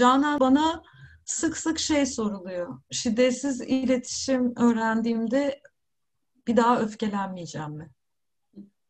[0.00, 0.82] Canan bana
[1.24, 2.80] sık sık şey soruluyor.
[2.90, 5.60] Şiddetsiz iletişim öğrendiğimde
[6.46, 7.90] bir daha öfkelenmeyeceğim mi?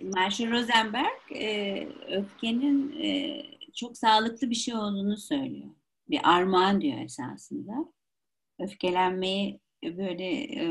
[0.03, 3.43] Marshall Rosenberg e, öfkenin e,
[3.75, 5.71] çok sağlıklı bir şey olduğunu söylüyor.
[6.11, 7.73] Bir armağan diyor esasında.
[8.59, 10.65] Öfkelenmeyi böyle e,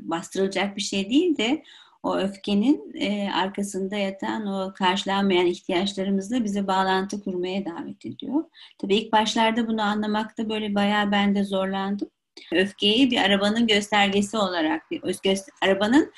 [0.00, 1.62] bastırılacak bir şey değil de
[2.06, 8.44] o öfkenin e, arkasında yatan o karşılanmayan ihtiyaçlarımızla bize bağlantı kurmaya davet ediyor.
[8.78, 12.10] Tabii ilk başlarda bunu anlamakta böyle bayağı ben de zorlandım.
[12.52, 16.12] Öfkeyi bir arabanın göstergesi olarak, bir göster arabanın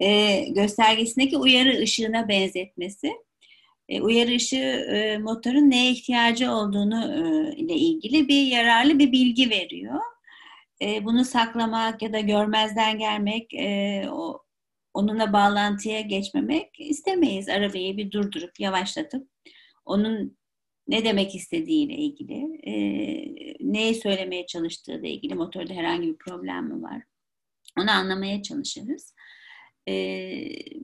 [0.00, 3.12] e, göstergesindeki uyarı ışığına benzetmesi.
[3.88, 9.50] E, uyarı ışığı e, motorun neye ihtiyacı olduğunu e, ile ilgili bir yararlı bir bilgi
[9.50, 10.00] veriyor.
[10.82, 14.45] E, bunu saklamak ya da görmezden gelmek, e, o
[14.96, 17.48] onunla bağlantıya geçmemek istemeyiz.
[17.48, 19.28] Arabayı bir durdurup yavaşlatıp
[19.84, 20.36] onun
[20.88, 22.74] ne demek istediğiyle ilgili, e,
[23.60, 27.02] neyi söylemeye çalıştığı ile ilgili motorda herhangi bir problem mi var?
[27.78, 29.14] Onu anlamaya çalışırız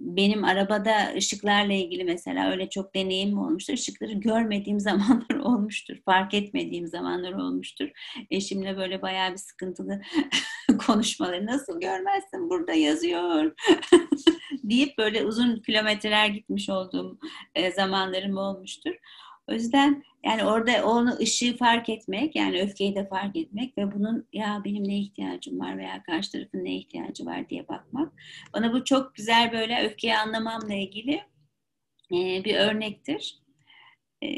[0.00, 3.72] benim arabada ışıklarla ilgili mesela öyle çok deneyim olmuştur.
[3.74, 5.96] Işıkları görmediğim zamanlar olmuştur.
[6.04, 7.90] Fark etmediğim zamanlar olmuştur.
[8.30, 10.00] Eşimle böyle bayağı bir sıkıntılı
[10.86, 11.46] konuşmaları.
[11.46, 13.52] Nasıl görmezsin burada yazıyor
[14.62, 17.18] deyip böyle uzun kilometreler gitmiş olduğum
[17.76, 18.94] zamanlarım olmuştur.
[19.48, 24.28] O yüzden yani orada onu ışığı fark etmek, yani öfkeyi de fark etmek ve bunun
[24.32, 28.12] ya benim ne ihtiyacım var veya karşı tarafın ne ihtiyacı var diye bakmak.
[28.54, 31.14] Bana bu çok güzel böyle öfkeyi anlamamla ilgili
[32.12, 33.38] e, bir örnektir.
[34.24, 34.28] E,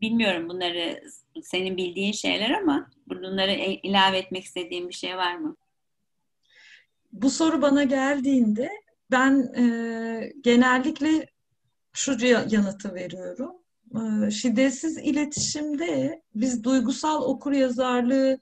[0.00, 1.02] bilmiyorum bunları
[1.42, 5.56] senin bildiğin şeyler ama bunları ilave etmek istediğin bir şey var mı?
[7.12, 8.70] Bu soru bana geldiğinde
[9.10, 11.26] ben e, genellikle
[11.92, 13.58] şu yanıtı veriyorum
[13.96, 18.38] ee, şiddetsiz iletişimde biz duygusal okur yazarlığı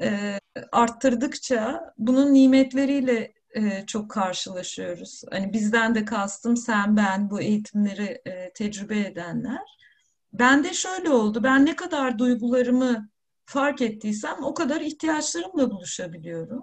[0.00, 0.38] e,
[0.72, 5.22] arttırdıkça bunun nimetleriyle e, çok karşılaşıyoruz.
[5.30, 9.78] Hani bizden de kastım sen ben bu eğitimleri e, tecrübe edenler.
[10.34, 11.42] Ben de şöyle oldu.
[11.42, 13.08] Ben ne kadar duygularımı
[13.44, 16.62] fark ettiysem o kadar ihtiyaçlarımla buluşabiliyorum.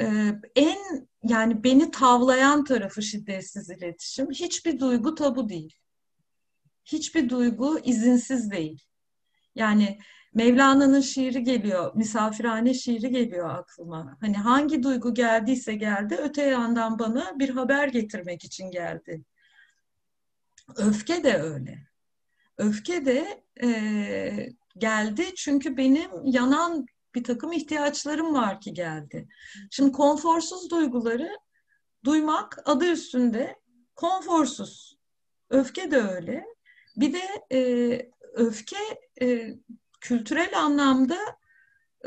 [0.00, 4.30] Ee, en yani beni tavlayan tarafı şiddetsiz iletişim.
[4.30, 5.76] Hiçbir duygu tabu değil
[6.86, 8.84] hiçbir duygu izinsiz değil.
[9.54, 9.98] Yani
[10.34, 14.16] Mevlana'nın şiiri geliyor, misafirhane şiiri geliyor aklıma.
[14.20, 19.22] Hani hangi duygu geldiyse geldi, öte yandan bana bir haber getirmek için geldi.
[20.76, 21.85] Öfke de öyle.
[22.58, 29.28] Öfke de e, geldi çünkü benim yanan bir takım ihtiyaçlarım var ki geldi.
[29.70, 31.30] Şimdi konforsuz duyguları
[32.04, 33.56] duymak adı üstünde
[33.94, 34.98] konforsuz.
[35.50, 36.44] Öfke de öyle.
[36.96, 37.22] Bir de
[37.52, 38.76] e, öfke
[39.22, 39.54] e,
[40.00, 41.18] kültürel anlamda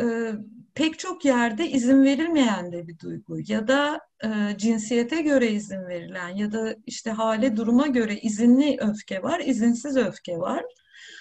[0.02, 0.34] e,
[0.74, 6.30] pek çok yerde izin verilmeyen de bir duygu ya da e, cinsiyete göre izin verilen
[6.30, 10.66] ya da işte hale duruma göre izinli öfke var, izinsiz öfke var.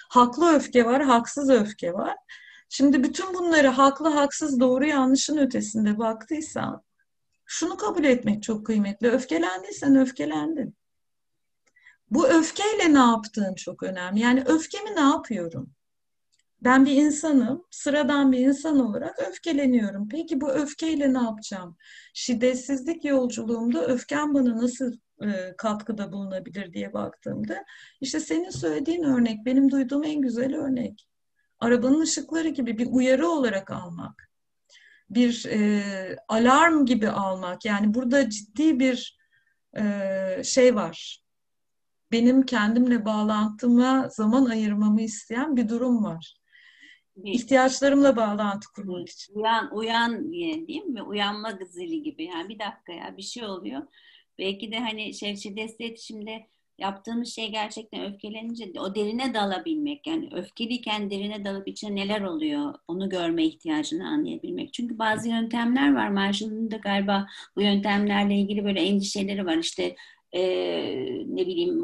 [0.09, 2.15] Haklı öfke var, haksız öfke var.
[2.69, 6.83] Şimdi bütün bunları haklı, haksız, doğru, yanlışın ötesinde baktıysan
[7.45, 9.07] şunu kabul etmek çok kıymetli.
[9.11, 10.75] Öfkelendiysen öfkelendin.
[12.11, 14.19] Bu öfkeyle ne yaptığın çok önemli.
[14.19, 15.73] Yani öfkemi ne yapıyorum?
[16.63, 20.09] Ben bir insanım, sıradan bir insan olarak öfkeleniyorum.
[20.09, 21.77] Peki bu öfkeyle ne yapacağım?
[22.13, 24.93] Şiddetsizlik yolculuğumda öfkem bana nasıl
[25.23, 27.65] e, katkıda bulunabilir diye baktığımda
[28.01, 31.07] işte senin söylediğin örnek benim duyduğum en güzel örnek.
[31.59, 34.29] Arabanın ışıkları gibi bir uyarı olarak almak.
[35.09, 35.81] Bir e,
[36.27, 37.65] alarm gibi almak.
[37.65, 39.19] Yani burada ciddi bir
[39.77, 41.21] e, şey var
[42.11, 46.38] benim kendimle bağlantıma zaman ayırmamı isteyen bir durum var.
[47.23, 49.33] İhtiyaçlarımla bağlantı kurmak için.
[49.33, 51.03] Uyan, uyan değil mi?
[51.03, 52.23] Uyanma zili gibi.
[52.23, 53.81] Yani bir dakika ya bir şey oluyor.
[54.39, 56.47] Belki de hani şey, şiddet iletişimde
[56.79, 60.07] yaptığımız şey gerçekten öfkelenince o derine dalabilmek.
[60.07, 64.73] Yani öfkeliyken derine dalıp içine neler oluyor onu görme ihtiyacını anlayabilmek.
[64.73, 66.09] Çünkü bazı yöntemler var.
[66.09, 69.57] Marshall'ın da galiba bu yöntemlerle ilgili böyle endişeleri var.
[69.57, 69.95] İşte
[70.31, 70.41] e,
[71.27, 71.81] ne bileyim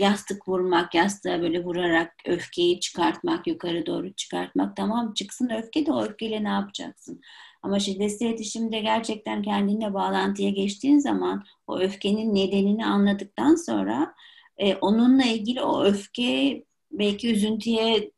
[0.00, 4.76] yastık vurmak, yastığa böyle vurarak öfkeyi çıkartmak, yukarı doğru çıkartmak.
[4.76, 7.20] Tamam çıksın öfke de o öfkeyle ne yapacaksın?
[7.62, 14.14] Ama şiddetli iletişimde gerçekten kendinle bağlantıya geçtiğin zaman o öfkenin nedenini anladıktan sonra
[14.58, 18.10] e, onunla ilgili o öfke belki üzüntüye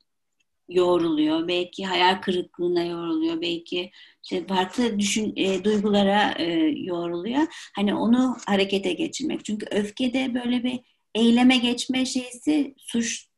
[0.69, 3.90] yoğruluyor, belki hayal kırıklığına yoğruluyor, belki
[4.23, 6.44] işte farklı düşün e, duygulara e,
[6.76, 7.70] yoğruluyor.
[7.76, 9.44] Hani onu harekete geçirmek.
[9.44, 10.81] Çünkü öfkede böyle bir
[11.14, 13.32] eyleme geçme şeysi suç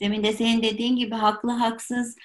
[0.00, 2.16] Demin de senin dediğin gibi haklı haksız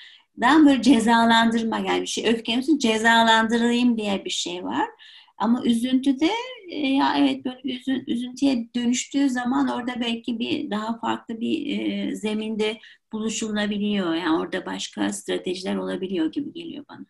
[0.42, 4.90] dan böyle cezalandırma yani bir şey öfkemizin cezalandırayım diye bir şey var.
[5.38, 6.30] Ama üzüntüde
[6.69, 12.16] e, ya evet böyle üzün, üzüntüye dönüştüğü zaman orada belki bir daha farklı bir e,
[12.16, 12.78] zeminde
[13.13, 14.16] buluşulabiliyor.
[14.16, 17.06] Yani orada başka stratejiler olabiliyor gibi geliyor bana.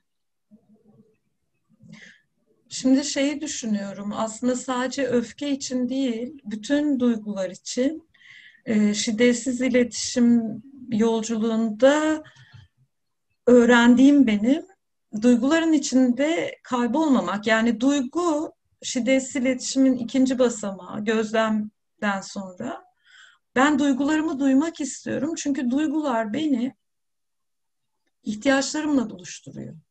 [2.75, 8.09] Şimdi şeyi düşünüyorum aslında sadece öfke için değil bütün duygular için
[8.65, 12.23] e, şiddetsiz iletişim yolculuğunda
[13.47, 14.65] öğrendiğim benim
[15.21, 17.47] duyguların içinde kaybolmamak.
[17.47, 22.85] Yani duygu şiddetsiz iletişimin ikinci basamağı gözlemden sonra.
[23.55, 26.75] Ben duygularımı duymak istiyorum çünkü duygular beni
[28.23, 29.84] ihtiyaçlarımla buluşturuyor.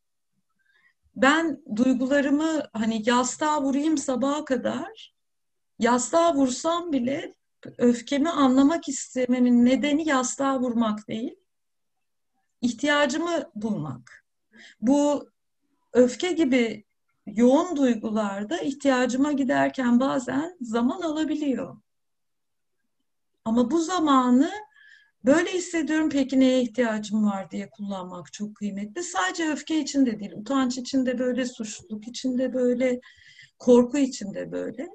[1.16, 5.14] Ben duygularımı hani yastığa vurayım sabaha kadar
[5.78, 7.34] yastığa vursam bile
[7.78, 11.37] öfkemi anlamak istememin nedeni yastığa vurmak değil
[12.64, 14.25] ihtiyacımı bulmak.
[14.81, 15.31] Bu
[15.93, 16.84] öfke gibi
[17.26, 21.76] yoğun duygularda ihtiyacıma giderken bazen zaman alabiliyor.
[23.44, 24.50] Ama bu zamanı
[25.25, 29.03] böyle hissediyorum peki neye ihtiyacım var diye kullanmak çok kıymetli.
[29.03, 33.00] Sadece öfke için de değil, utanç için de böyle, suçluluk için de böyle,
[33.59, 34.88] korku için de böyle.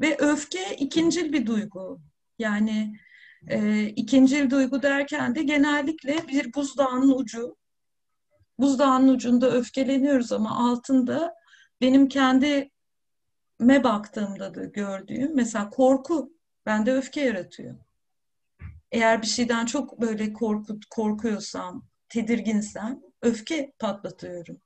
[0.00, 2.00] Ve öfke ikincil bir duygu.
[2.38, 2.94] Yani
[3.48, 7.56] e, ikincil duygu derken de genellikle bir buzdağının ucu.
[8.58, 11.34] Buzdağının ucunda öfkeleniyoruz ama altında
[11.80, 12.70] benim kendime
[13.84, 16.32] baktığımda da gördüğüm mesela korku
[16.66, 17.76] bende öfke yaratıyor.
[18.92, 24.60] Eğer bir şeyden çok böyle korku, korkuyorsam, tedirginsem öfke patlatıyorum.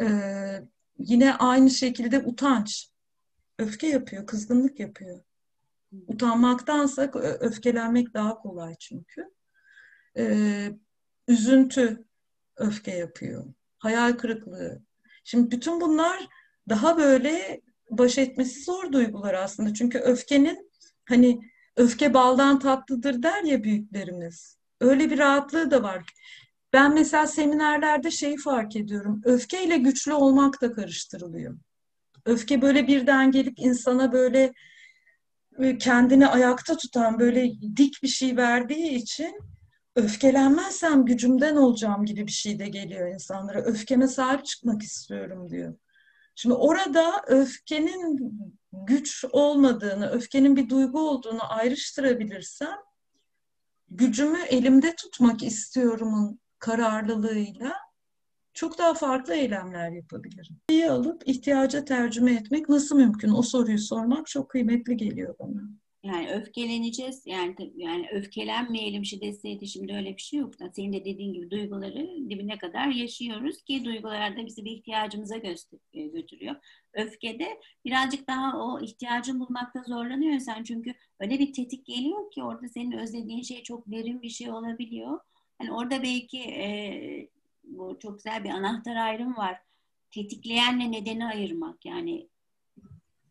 [0.00, 0.62] Ee,
[0.98, 2.88] yine aynı şekilde utanç
[3.58, 5.20] öfke yapıyor, kızgınlık yapıyor.
[6.06, 7.10] Utanmaktansa
[7.40, 9.30] öfkelenmek daha kolay çünkü.
[10.16, 10.72] Ee,
[11.28, 12.04] üzüntü
[12.56, 13.44] öfke yapıyor.
[13.78, 14.82] Hayal kırıklığı.
[15.24, 16.28] Şimdi bütün bunlar
[16.68, 17.60] daha böyle
[17.90, 19.74] baş etmesi zor duygular aslında.
[19.74, 20.70] Çünkü öfkenin
[21.04, 21.40] hani
[21.78, 24.58] öfke baldan tatlıdır der ya büyüklerimiz.
[24.80, 26.04] Öyle bir rahatlığı da var.
[26.72, 29.20] Ben mesela seminerlerde şeyi fark ediyorum.
[29.24, 31.58] Öfkeyle güçlü olmak da karıştırılıyor.
[32.24, 34.52] Öfke böyle birden gelip insana böyle
[35.78, 39.38] kendini ayakta tutan böyle dik bir şey verdiği için
[39.96, 43.62] öfkelenmezsem gücümden olacağım gibi bir şey de geliyor insanlara.
[43.62, 45.74] Öfkeme sahip çıkmak istiyorum diyor.
[46.34, 48.18] Şimdi orada öfkenin
[48.72, 52.76] güç olmadığını, öfkenin bir duygu olduğunu ayrıştırabilirsem
[53.90, 57.72] gücümü elimde tutmak istiyorumun kararlılığıyla
[58.54, 60.60] çok daha farklı eylemler yapabilirim.
[60.68, 63.30] İyi alıp ihtiyaca tercüme etmek nasıl mümkün?
[63.30, 65.62] O soruyu sormak çok kıymetli geliyor bana.
[66.02, 67.22] Yani öfkeleneceğiz.
[67.26, 70.54] Yani yani öfkelenmeyelim şiddetsiz iletişimde öyle bir şey yok.
[70.72, 75.36] Senin de dediğin gibi duyguları dibine kadar yaşıyoruz ki duygular da bizi bir ihtiyacımıza
[75.92, 76.56] e, götürüyor.
[76.92, 80.62] Öfkede birazcık daha o ihtiyacın bulmakta zorlanıyor insan.
[80.64, 85.20] Çünkü öyle bir tetik geliyor ki orada senin özlediğin şey çok derin bir şey olabiliyor.
[85.60, 87.28] Yani orada belki e,
[87.64, 89.58] bu çok güzel bir anahtar ayrım var.
[90.10, 91.84] Tetikleyenle nedeni ayırmak.
[91.84, 92.28] Yani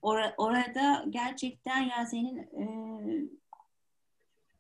[0.02, 2.66] or- orada gerçekten ya senin e,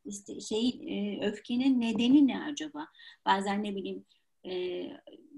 [0.05, 2.87] işte şey e, öfkenin nedeni ne acaba?
[3.25, 4.05] Bazen ne bileyim
[4.45, 4.83] e,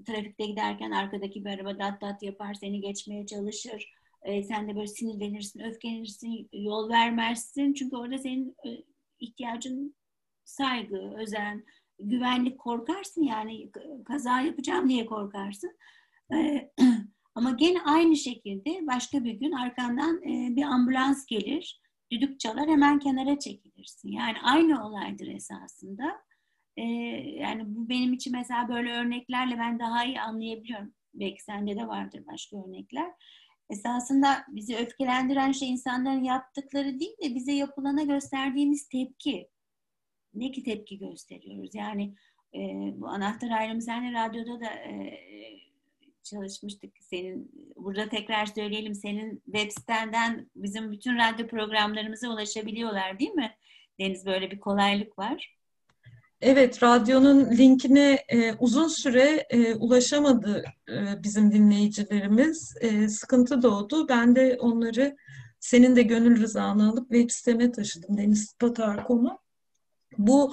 [0.06, 3.92] trafikte giderken arkadaki bir araba dat dat yapar seni geçmeye çalışır.
[4.22, 7.72] E, sen de böyle sinirlenirsin, öfkelenirsin, yol vermezsin.
[7.72, 8.68] Çünkü orada senin e,
[9.20, 9.94] ihtiyacın
[10.44, 11.64] saygı, özen,
[11.98, 13.70] güvenlik korkarsın yani
[14.04, 15.76] kaza yapacağım diye korkarsın.
[16.34, 16.70] E,
[17.34, 21.80] Ama gene aynı şekilde başka bir gün arkandan e, bir ambulans gelir,
[22.12, 24.08] düdük çalar hemen kenara çekilirsin.
[24.08, 26.22] Yani aynı olaydır esasında.
[26.76, 30.94] E, yani bu benim için mesela böyle örneklerle ben daha iyi anlayabiliyorum.
[31.14, 33.10] Belki sende de vardır başka örnekler.
[33.70, 39.48] Esasında bizi öfkelendiren şey insanların yaptıkları değil de bize yapılana gösterdiğimiz tepki.
[40.34, 41.74] Ne ki tepki gösteriyoruz?
[41.74, 42.14] Yani
[42.54, 42.58] e,
[43.00, 45.20] bu anahtar ayrımı senle radyoda da e,
[46.22, 46.92] çalışmıştık.
[47.00, 53.56] Senin burada tekrar söyleyelim senin web sitenden bizim bütün radyo programlarımıza ulaşabiliyorlar değil mi?
[53.98, 55.56] Deniz böyle bir kolaylık var.
[56.40, 62.74] Evet, radyonun linkine e, uzun süre e, ulaşamadı e, bizim dinleyicilerimiz.
[62.80, 64.08] E, sıkıntı doğdu.
[64.08, 65.16] Ben de onları
[65.60, 68.18] senin de gönül rızanı alıp web siteme taşıdım.
[68.18, 69.38] denizpatar.com'a.
[70.18, 70.52] Bu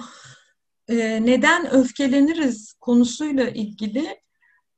[0.88, 0.96] e,
[1.26, 4.20] neden öfkeleniriz konusuyla ilgili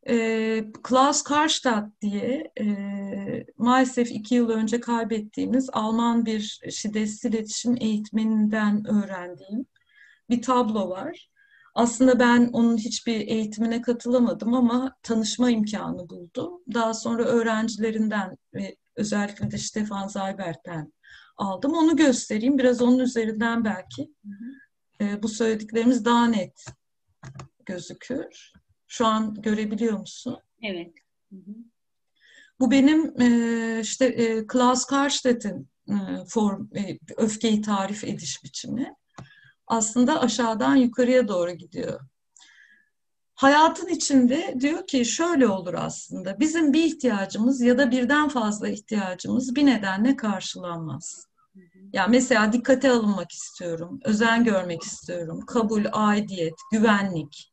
[0.09, 2.66] e, Klaus Karstadt diye e,
[3.57, 9.66] maalesef iki yıl önce kaybettiğimiz Alman bir şiddetsiz iletişim eğitmeninden öğrendiğim
[10.30, 11.30] bir tablo var.
[11.75, 16.52] Aslında ben onun hiçbir eğitimine katılamadım ama tanışma imkanı buldum.
[16.75, 20.92] Daha sonra öğrencilerinden ve özellikle de Stefan Zaybert'ten
[21.37, 21.75] aldım.
[21.75, 22.59] Onu göstereyim.
[22.59, 24.11] Biraz onun üzerinden belki
[25.00, 26.64] e, bu söylediklerimiz daha net
[27.66, 28.52] gözükür.
[28.92, 30.38] Şu an görebiliyor musun?
[30.62, 30.94] Evet.
[31.30, 31.54] Hı hı.
[32.61, 35.94] Bu benim e, işte e, Klaus Karstedt'in e,
[36.28, 38.94] form, e, öfkeyi tarif ediş biçimi.
[39.66, 42.00] Aslında aşağıdan yukarıya doğru gidiyor.
[43.35, 46.40] Hayatın içinde diyor ki şöyle olur aslında.
[46.40, 51.26] Bizim bir ihtiyacımız ya da birden fazla ihtiyacımız bir nedenle karşılanmaz.
[51.92, 57.50] Ya mesela dikkate alınmak istiyorum, özen görmek istiyorum, kabul, aidiyet, güvenlik.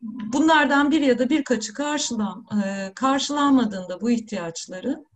[0.00, 5.06] Bunlardan bir ya da birkaçı karşılan, e, karşılanmadığında bu ihtiyaçların,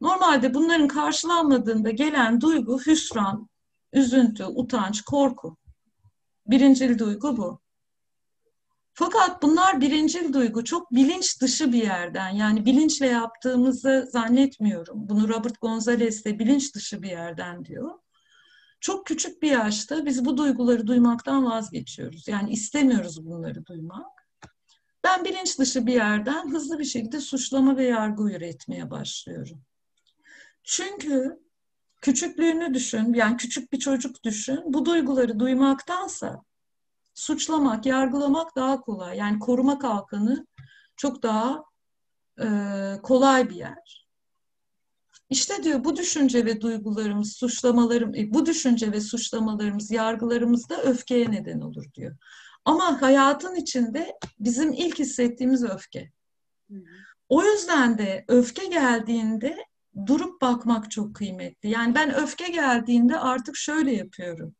[0.00, 3.48] normalde bunların karşılanmadığında gelen duygu hüsran,
[3.92, 5.56] üzüntü, utanç, korku.
[6.46, 7.60] Birincil duygu bu.
[8.94, 15.08] Fakat bunlar birincil duygu çok bilinç dışı bir yerden yani bilinçle yaptığımızı zannetmiyorum.
[15.08, 17.98] Bunu Robert Gonzalez de bilinç dışı bir yerden diyor.
[18.84, 22.28] Çok küçük bir yaşta biz bu duyguları duymaktan vazgeçiyoruz.
[22.28, 24.28] Yani istemiyoruz bunları duymak.
[25.04, 29.62] Ben bilinç dışı bir yerden hızlı bir şekilde suçlama ve yargı üretmeye başlıyorum.
[30.62, 31.40] Çünkü
[32.00, 34.60] küçüklüğünü düşün, yani küçük bir çocuk düşün.
[34.66, 36.42] Bu duyguları duymaktansa
[37.14, 39.18] suçlamak, yargılamak daha kolay.
[39.18, 40.46] Yani koruma kalkanı
[40.96, 41.64] çok daha
[42.40, 42.46] e,
[43.02, 44.03] kolay bir yer.
[45.34, 51.30] İşte diyor bu düşünce ve duygularımız, suçlamalarım, e, bu düşünce ve suçlamalarımız, yargılarımız da öfkeye
[51.30, 52.16] neden olur diyor.
[52.64, 56.10] Ama hayatın içinde bizim ilk hissettiğimiz öfke.
[57.28, 59.56] O yüzden de öfke geldiğinde
[60.06, 61.70] durup bakmak çok kıymetli.
[61.70, 64.54] Yani ben öfke geldiğinde artık şöyle yapıyorum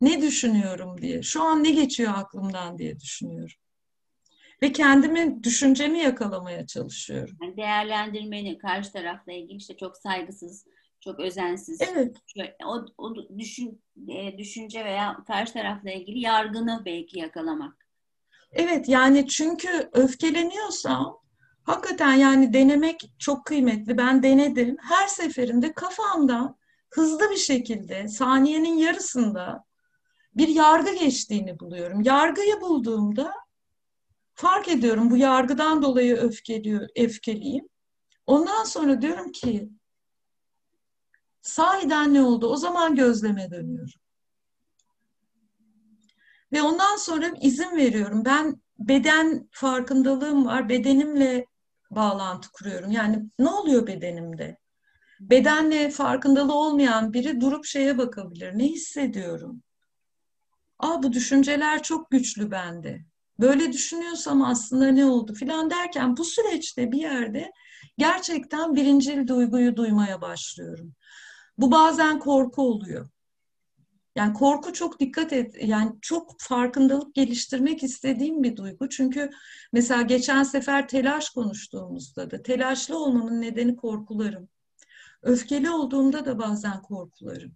[0.00, 3.56] ne düşünüyorum diye, şu an ne geçiyor aklımdan diye düşünüyorum.
[4.62, 7.36] Ve kendimi, düşüncemi yakalamaya çalışıyorum.
[7.42, 10.66] Yani değerlendirmeni karşı tarafla ilgili işte çok saygısız,
[11.00, 11.80] çok özensiz.
[11.80, 12.16] Evet.
[12.66, 17.86] O, o düşün, e, düşünce veya karşı tarafla ilgili yargını belki yakalamak.
[18.52, 21.18] Evet yani çünkü öfkeleniyorsam
[21.62, 23.98] hakikaten yani denemek çok kıymetli.
[23.98, 24.76] Ben denedim.
[24.80, 26.56] Her seferinde kafamdan
[26.90, 29.64] hızlı bir şekilde saniyenin yarısında
[30.34, 32.00] bir yargı geçtiğini buluyorum.
[32.00, 33.32] Yargıyı bulduğumda
[34.40, 37.68] fark ediyorum bu yargıdan dolayı öfkeliyor, öfkeliyim.
[38.26, 39.70] Ondan sonra diyorum ki
[41.42, 42.46] sahiden ne oldu?
[42.46, 44.00] O zaman gözleme dönüyorum.
[46.52, 48.24] Ve ondan sonra izin veriyorum.
[48.24, 50.68] Ben beden farkındalığım var.
[50.68, 51.46] Bedenimle
[51.90, 52.90] bağlantı kuruyorum.
[52.90, 54.58] Yani ne oluyor bedenimde?
[55.20, 58.58] Bedenle farkındalığı olmayan biri durup şeye bakabilir.
[58.58, 59.62] Ne hissediyorum?
[60.78, 63.09] Aa bu düşünceler çok güçlü bende.
[63.40, 67.52] Böyle düşünüyorsam aslında ne oldu filan derken bu süreçte bir yerde
[67.98, 70.94] gerçekten birincil duyguyu duymaya başlıyorum.
[71.58, 73.08] Bu bazen korku oluyor.
[74.16, 78.88] Yani korku çok dikkat et, yani çok farkındalık geliştirmek istediğim bir duygu.
[78.88, 79.30] Çünkü
[79.72, 84.48] mesela geçen sefer telaş konuştuğumuzda da telaşlı olmamın nedeni korkularım.
[85.22, 87.52] Öfkeli olduğumda da bazen korkularım.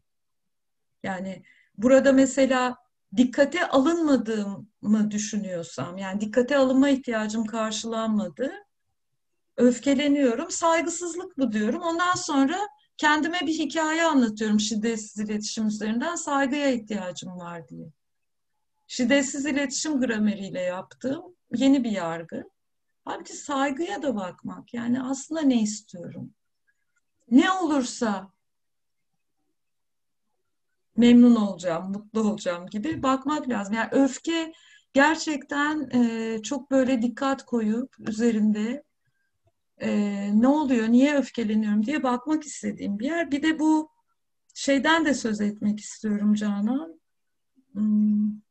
[1.03, 1.43] Yani
[1.79, 2.84] burada mesela
[3.17, 8.53] dikkate alınmadığımı düşünüyorsam, yani dikkate alınma ihtiyacım karşılanmadı,
[9.57, 11.83] öfkeleniyorum, saygısızlık bu diyorum.
[11.83, 12.59] Ondan sonra
[12.97, 17.87] kendime bir hikaye anlatıyorum şiddetsiz iletişim üzerinden, saygıya ihtiyacım var diye.
[18.89, 21.23] Şiddetsiz iletişim grameriyle yaptığım
[21.55, 22.45] yeni bir yargı.
[23.05, 26.35] Halbuki saygıya da bakmak, yani aslında ne istiyorum?
[27.31, 28.33] Ne olursa
[30.97, 33.75] memnun olacağım, mutlu olacağım gibi bakmak lazım.
[33.75, 34.53] Yani öfke
[34.95, 38.85] gerçekten e, çok böyle dikkat koyup üzerinde
[39.79, 39.91] e,
[40.41, 43.31] ne oluyor, niye öfkeleniyorum diye bakmak istediğim bir yer.
[43.31, 43.91] Bir de bu
[44.55, 47.01] şeyden de söz etmek istiyorum Canan.
[47.73, 48.45] Hmm.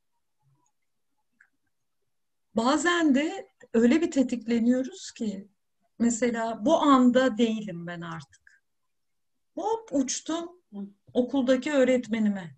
[2.55, 5.47] Bazen de öyle bir tetikleniyoruz ki
[5.99, 8.42] mesela bu anda değilim ben artık.
[9.55, 10.49] Hop uçtum
[11.13, 12.55] okuldaki öğretmenime.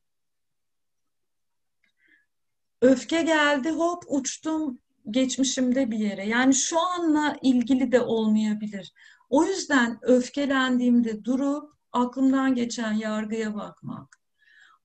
[2.82, 6.28] Öfke geldi hop uçtum geçmişimde bir yere.
[6.28, 8.94] Yani şu anla ilgili de olmayabilir.
[9.30, 14.20] O yüzden öfkelendiğimde durup aklımdan geçen yargıya bakmak.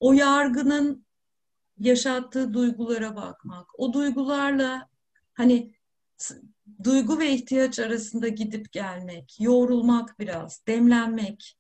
[0.01, 1.07] O yargının
[1.79, 3.81] yaşattığı duygulara bakmak.
[3.81, 4.89] O duygularla
[5.35, 5.75] hani
[6.85, 11.60] duygu ve ihtiyaç arasında gidip gelmek, yoğrulmak biraz, demlenmek.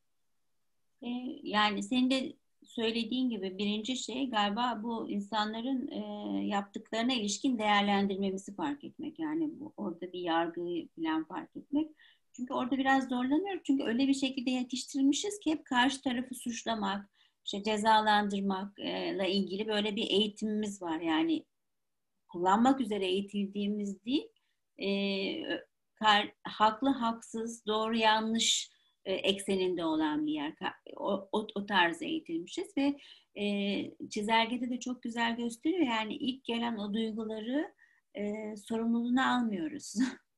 [1.02, 1.09] E,
[1.42, 6.00] yani senin de söylediğin gibi birinci şey galiba bu insanların e,
[6.47, 9.19] yaptıklarına ilişkin değerlendirmemizi fark etmek.
[9.19, 11.90] Yani bu, orada bir yargıyı falan fark etmek.
[12.33, 13.62] Çünkü orada biraz zorlanıyoruz.
[13.64, 17.11] Çünkü öyle bir şekilde yetiştirilmişiz ki hep karşı tarafı suçlamak,
[17.45, 21.00] işte cezalandırmakla ilgili böyle bir eğitimimiz var.
[21.00, 21.45] Yani
[22.28, 24.28] kullanmak üzere eğitildiğimiz değil,
[24.83, 24.88] e,
[25.95, 28.71] kar, haklı haksız, doğru yanlış
[29.04, 30.52] e, ekseninde olan bir yer.
[30.97, 32.99] O, o, o tarz eğitilmişiz ve
[33.40, 35.87] e, çizelgede de çok güzel gösteriyor.
[35.87, 37.75] Yani ilk gelen o duyguları
[38.14, 39.95] e, sorumluluğunu almıyoruz.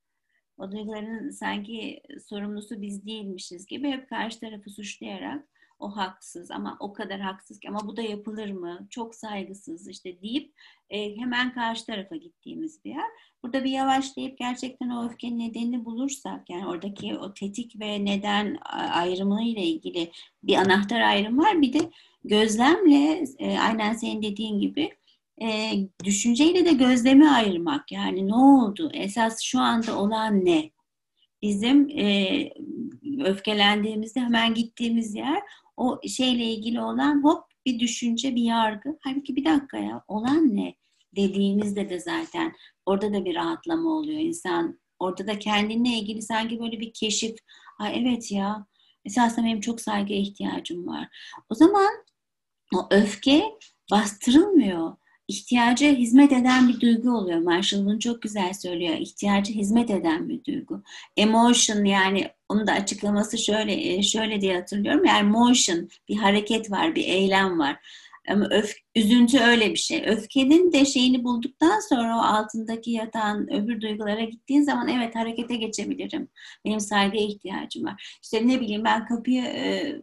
[0.58, 5.51] o duyguların sanki sorumlusu biz değilmişiz gibi hep karşı tarafı suçlayarak
[5.82, 8.86] o haksız ama o kadar haksız ki ama bu da yapılır mı?
[8.90, 10.52] Çok saygısız işte deyip
[10.90, 13.10] e, hemen karşı tarafa gittiğimiz bir yer.
[13.42, 18.58] Burada bir yavaşlayıp gerçekten o öfkenin nedenini bulursak yani oradaki o tetik ve neden
[18.92, 20.10] ayrımı ile ilgili
[20.42, 21.62] bir anahtar ayrım var.
[21.62, 21.90] Bir de
[22.24, 24.90] gözlemle e, aynen senin dediğin gibi
[25.42, 25.72] e,
[26.04, 27.92] düşünceyle de gözlemi ayırmak.
[27.92, 28.90] Yani ne oldu?
[28.94, 30.70] Esas şu anda olan ne?
[31.42, 32.50] Bizim e,
[33.24, 35.42] öfkelendiğimizde hemen gittiğimiz yer
[35.76, 38.98] o şeyle ilgili olan hop bir düşünce, bir yargı.
[39.00, 40.74] Halbuki bir dakika ya olan ne
[41.16, 42.52] dediğimizde de zaten
[42.86, 44.20] orada da bir rahatlama oluyor.
[44.20, 47.36] İnsan orada da kendinle ilgili sanki böyle bir keşif.
[47.78, 48.66] Ay evet ya
[49.04, 51.08] esasında benim çok saygıya ihtiyacım var.
[51.48, 51.92] O zaman
[52.74, 53.44] o öfke
[53.90, 54.96] bastırılmıyor
[55.32, 57.38] ihtiyaca hizmet eden bir duygu oluyor.
[57.38, 58.96] Marshall bunu çok güzel söylüyor.
[58.98, 60.82] İhtiyaca hizmet eden bir duygu.
[61.16, 65.04] Emotion yani onun da açıklaması şöyle e, şöyle diye hatırlıyorum.
[65.04, 67.78] Yani motion bir hareket var, bir eylem var.
[68.28, 70.02] Ama öf, üzüntü öyle bir şey.
[70.06, 76.28] Öfkenin de şeyini bulduktan sonra o altındaki yatan öbür duygulara gittiğin zaman evet harekete geçebilirim.
[76.64, 78.18] Benim saygıya ihtiyacım var.
[78.22, 79.96] İşte ne bileyim ben kapıyı e,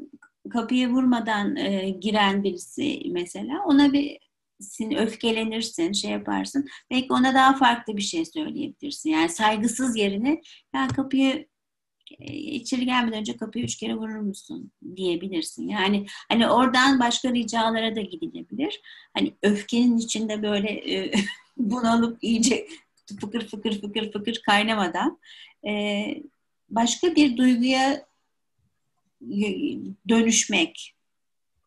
[0.50, 4.29] kapıyı vurmadan e, giren birisi mesela ona bir
[4.60, 6.68] sin, öfkelenirsin, şey yaparsın.
[6.92, 9.10] Belki ona daha farklı bir şey söyleyebilirsin.
[9.10, 10.42] Yani saygısız yerine
[10.76, 11.48] ya kapıyı
[12.20, 15.68] e, içeri gelmeden önce kapıyı üç kere vurur musun diyebilirsin.
[15.68, 18.82] Yani hani oradan başka ricalara da gidilebilir.
[19.14, 21.12] Hani öfkenin içinde böyle e,
[21.58, 22.68] bunalıp iyice
[23.22, 25.20] fıkır fıkır fıkır fıkır kaynamadan
[25.68, 26.04] e,
[26.70, 28.10] başka bir duyguya
[30.10, 30.96] dönüşmek,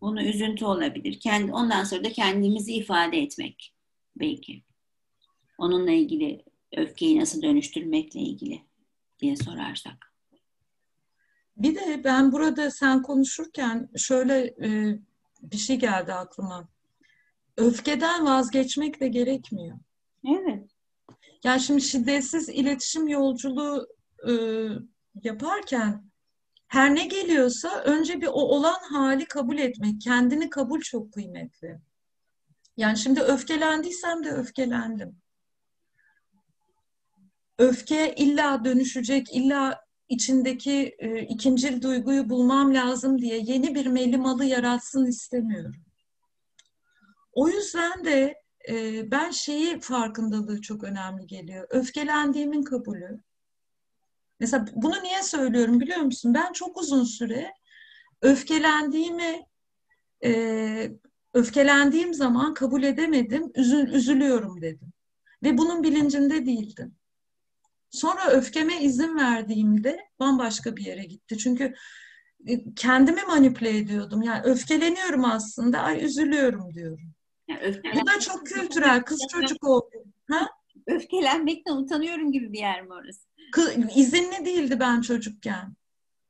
[0.02, 1.20] bunu üzüntü olabilir.
[1.20, 3.74] Kendi, ondan sonra da kendimizi ifade etmek
[4.16, 4.62] belki.
[5.58, 6.44] Onunla ilgili
[6.76, 8.62] öfkeyi nasıl dönüştürmekle ilgili
[9.20, 10.12] diye sorarsak.
[11.56, 14.98] Bir de ben burada sen konuşurken şöyle e,
[15.42, 16.68] bir şey geldi aklıma.
[17.56, 19.78] Öfkeden vazgeçmek de gerekmiyor.
[20.28, 20.70] Evet.
[21.44, 23.86] Yani şimdi şiddetsiz iletişim yolculuğu
[24.28, 24.32] e,
[25.22, 26.11] yaparken
[26.72, 31.78] her ne geliyorsa önce bir o olan hali kabul etmek, kendini kabul çok kıymetli.
[32.76, 35.16] Yani şimdi öfkelendiysem de öfkelendim.
[37.58, 45.06] Öfke illa dönüşecek, illa içindeki e, ikincil duyguyu bulmam lazım diye yeni bir melimalı yaratsın
[45.06, 45.74] istemiyorum.
[47.32, 51.66] O yüzden de e, ben şeyi farkındalığı çok önemli geliyor.
[51.70, 53.20] Öfkelendiğimin kabulü.
[54.42, 56.34] Mesela bunu niye söylüyorum biliyor musun?
[56.34, 57.54] Ben çok uzun süre
[58.22, 59.46] öfkelendiğimi
[60.24, 60.92] e,
[61.34, 64.92] öfkelendiğim zaman kabul edemedim, üzül, üzülüyorum dedim.
[65.42, 66.94] Ve bunun bilincinde değildim.
[67.90, 71.38] Sonra öfkeme izin verdiğimde bambaşka bir yere gitti.
[71.38, 71.74] Çünkü
[72.46, 74.22] e, kendimi manipüle ediyordum.
[74.22, 77.14] Yani öfkeleniyorum aslında, ay üzülüyorum diyorum.
[77.48, 80.04] Yani Bu da çok kültürel, kız çocuk oldu.
[80.30, 80.48] Ha?
[80.86, 83.20] Öfkelenmekten utanıyorum gibi bir yer mi orası?
[83.94, 85.76] izinli değildi ben çocukken.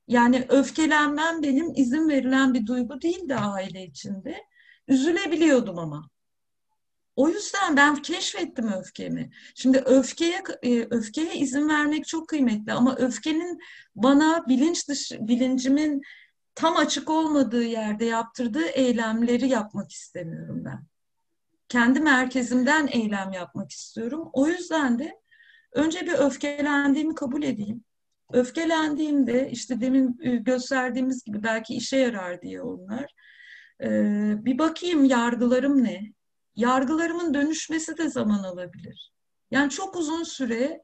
[0.08, 4.36] Yani öfkelenmem benim izin verilen bir duygu değildi aile içinde.
[4.88, 6.10] Üzülebiliyordum ama.
[7.16, 9.30] O yüzden ben keşfettim öfkemi.
[9.54, 13.58] Şimdi öfkeye e, öfkeye izin vermek çok kıymetli ama öfkenin
[13.94, 16.02] bana bilinç dışı bilincimin
[16.54, 20.91] tam açık olmadığı yerde yaptırdığı eylemleri yapmak istemiyorum ben.
[21.72, 24.30] Kendi merkezimden eylem yapmak istiyorum.
[24.32, 25.22] O yüzden de
[25.72, 27.84] Önce bir öfkelendiğimi kabul edeyim.
[28.32, 33.14] Öfkelendiğimde işte demin e, gösterdiğimiz gibi belki işe yarar diye onlar.
[33.82, 36.12] Ee, bir bakayım yargılarım ne?
[36.56, 39.12] Yargılarımın dönüşmesi de zaman alabilir.
[39.50, 40.82] Yani çok uzun süre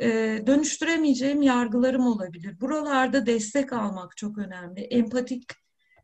[0.00, 0.08] e,
[0.46, 2.60] dönüştüremeyeceğim yargılarım olabilir.
[2.60, 4.80] Buralarda destek almak çok önemli.
[4.80, 5.44] Empatik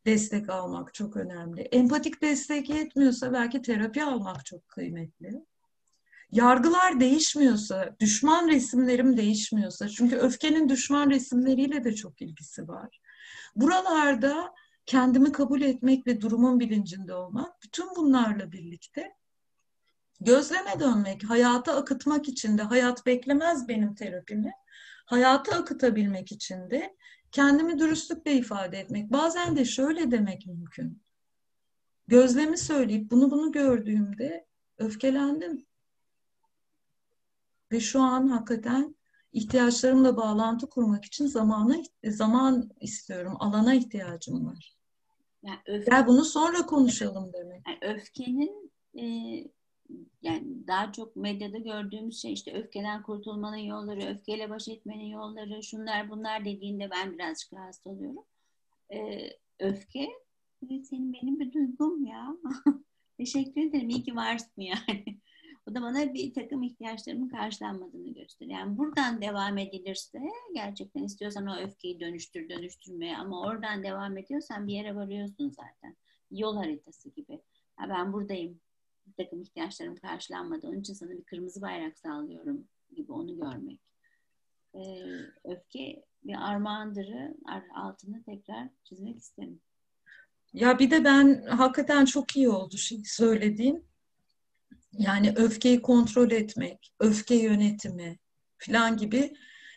[0.07, 1.61] destek almak çok önemli.
[1.61, 5.45] Empatik destek yetmiyorsa belki terapi almak çok kıymetli
[6.33, 13.01] yargılar değişmiyorsa, düşman resimlerim değişmiyorsa, çünkü öfkenin düşman resimleriyle de çok ilgisi var.
[13.57, 14.55] Buralarda
[14.87, 19.13] kendimi kabul etmek ve durumun bilincinde olmak, bütün bunlarla birlikte
[20.21, 24.53] gözleme dönmek, hayata akıtmak için de hayat beklemez benim terapimi.
[25.07, 26.97] Hayata akıtabilmek için de
[27.33, 29.13] kendimi dürüstlükle ifade etmek.
[29.13, 31.03] Bazen de şöyle demek mümkün.
[32.09, 34.47] Gözlemi söyleyip bunu bunu gördüğümde
[34.79, 35.67] öfkelendim.
[37.73, 38.97] Ve şu an hakikaten
[39.33, 43.37] ihtiyaçlarımla bağlantı kurmak için zamana zaman istiyorum.
[43.41, 44.77] Alana ihtiyacım var.
[45.43, 47.63] Yani öfke, Gel bunu sonra konuşalım demek.
[47.67, 49.05] Yani öfkenin e,
[50.23, 56.11] yani daha çok medyada gördüğümüz şey işte öfkeden kurtulmanın yolları, öfkeyle baş etmenin yolları, şunlar
[56.11, 58.25] bunlar dediğinde ben birazcık rahatsız oluyorum.
[58.93, 60.09] Ee, öfke
[60.69, 62.37] senin benim bir duygum ya.
[63.17, 63.89] Teşekkür ederim.
[63.89, 65.05] İyi ki varsın yani.
[65.67, 68.59] O da bana bir takım ihtiyaçlarımın karşılanmadığını gösteriyor.
[68.59, 70.19] Yani buradan devam edilirse
[70.55, 75.97] gerçekten istiyorsan o öfkeyi dönüştür dönüştürmeye ama oradan devam ediyorsan bir yere varıyorsun zaten.
[76.31, 77.33] Yol haritası gibi.
[77.81, 78.61] Ya ben buradayım.
[79.19, 80.67] Bir takım ihtiyaçlarım karşılanmadı.
[80.67, 83.81] Onun için sana bir kırmızı bayrak sağlıyorum gibi onu görmek.
[84.75, 84.81] Ee,
[85.45, 87.35] öfke bir armağandırı
[87.75, 89.61] altını tekrar çizmek isterim.
[90.53, 93.85] Ya bir de ben hakikaten çok iyi oldu şey söylediğim.
[94.93, 98.19] Yani öfkeyi kontrol etmek, öfke yönetimi
[98.59, 99.33] falan gibi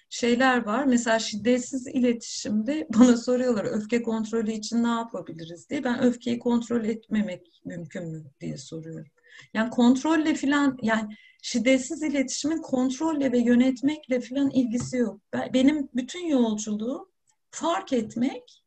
[0.10, 0.86] şeyler var.
[0.86, 5.84] Mesela şiddetsiz iletişimde bana soruyorlar öfke kontrolü için ne yapabiliriz diye.
[5.84, 9.12] Ben öfkeyi kontrol etmemek mümkün mü diye soruyorum.
[9.54, 15.22] Yani kontrolle falan yani şiddetsiz iletişimin kontrolle ve yönetmekle falan ilgisi yok.
[15.54, 17.12] Benim bütün yolculuğum
[17.52, 18.64] fark etmek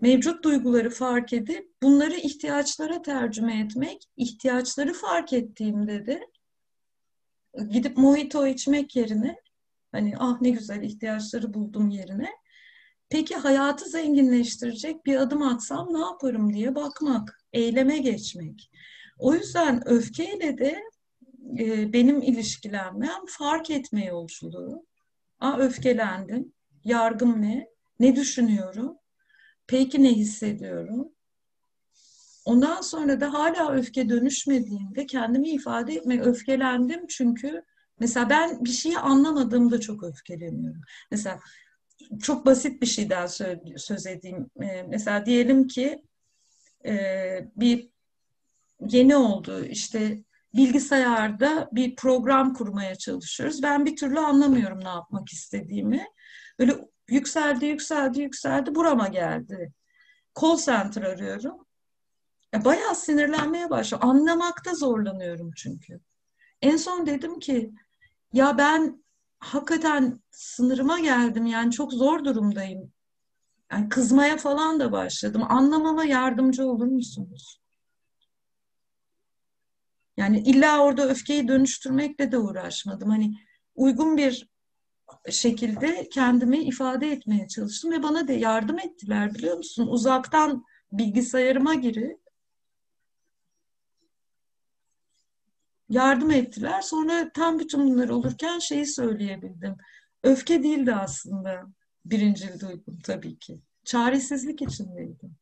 [0.00, 6.26] mevcut duyguları fark edip bunları ihtiyaçlara tercüme etmek, ihtiyaçları fark ettiğimde de
[7.70, 9.36] gidip mojito içmek yerine
[9.92, 12.30] hani ah ne güzel ihtiyaçları buldum yerine
[13.08, 18.70] peki hayatı zenginleştirecek bir adım atsam ne yaparım diye bakmak, eyleme geçmek.
[19.18, 20.82] O yüzden öfkeyle de
[21.58, 24.86] e, benim ilişkilenmem fark etme yolculuğu.
[25.40, 26.52] Aa öfkelendim.
[26.84, 27.68] Yargım ne?
[28.00, 28.96] Ne düşünüyorum?
[29.66, 31.12] Peki ne hissediyorum?
[32.44, 37.62] Ondan sonra da hala öfke dönüşmediğinde kendimi ifade etmek öfkelendim çünkü
[38.00, 40.80] mesela ben bir şeyi anlamadığımda çok öfkeleniyorum.
[41.10, 41.40] Mesela
[42.22, 43.26] çok basit bir şeyden
[43.76, 44.50] söz edeyim.
[44.62, 46.02] Ee, mesela diyelim ki
[46.86, 46.94] e,
[47.56, 47.90] bir
[48.80, 53.62] yeni oldu işte bilgisayarda bir program kurmaya çalışıyoruz.
[53.62, 56.04] Ben bir türlü anlamıyorum ne yapmak istediğimi.
[56.58, 56.76] Böyle
[57.08, 58.74] Yükseldi, yükseldi, yükseldi.
[58.74, 59.72] Burama geldi.
[60.40, 61.66] Call center arıyorum.
[62.52, 64.08] Ya bayağı sinirlenmeye başladım.
[64.08, 66.00] Anlamakta zorlanıyorum çünkü.
[66.62, 67.72] En son dedim ki
[68.32, 69.04] ya ben
[69.38, 71.46] hakikaten sınırıma geldim.
[71.46, 72.92] Yani çok zor durumdayım.
[73.72, 75.42] Yani kızmaya falan da başladım.
[75.48, 77.60] Anlamama yardımcı olur musunuz?
[80.16, 83.10] Yani illa orada öfkeyi dönüştürmekle de uğraşmadım.
[83.10, 83.34] Hani
[83.74, 84.48] uygun bir
[85.30, 89.86] şekilde kendimi ifade etmeye çalıştım ve bana da yardım ettiler biliyor musun?
[89.86, 92.20] Uzaktan bilgisayarıma girip
[95.88, 96.82] yardım ettiler.
[96.82, 99.76] Sonra tam bütün bunlar olurken şeyi söyleyebildim.
[100.22, 101.62] Öfke değildi aslında
[102.04, 103.60] birinci duygum tabii ki.
[103.84, 105.36] Çaresizlik içindeydim.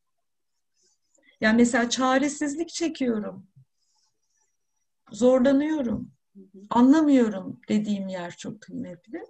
[1.41, 3.47] Yani mesela çaresizlik çekiyorum.
[5.11, 6.11] Zorlanıyorum.
[6.69, 9.23] Anlamıyorum dediğim yer çok kıymetli.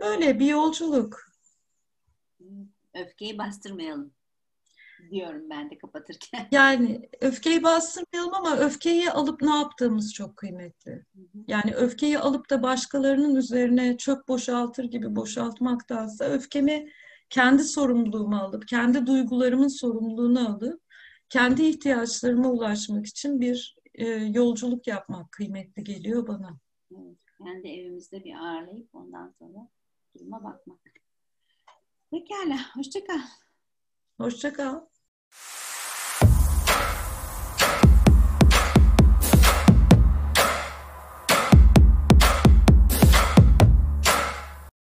[0.00, 1.32] Böyle bir yolculuk.
[2.94, 4.12] Öfkeyi bastırmayalım
[5.10, 6.48] diyorum ben de kapatırken.
[6.52, 11.04] Yani öfkeyi bastırmayalım ama öfkeyi alıp ne yaptığımız çok kıymetli.
[11.48, 16.88] Yani öfkeyi alıp da başkalarının üzerine çöp boşaltır gibi boşaltmaktansa öfkemi
[17.30, 20.82] kendi sorumluluğuma alıp, kendi duygularımın sorumluluğunu alıp,
[21.28, 26.58] kendi ihtiyaçlarıma ulaşmak için bir e, yolculuk yapmak kıymetli geliyor bana.
[26.92, 29.68] Evet, kendi evimizde bir ağırlayıp ondan sonra
[30.14, 30.80] duruma bakmak.
[32.10, 33.20] Pekala, hoşça kal.
[34.18, 34.80] Hoşça kal.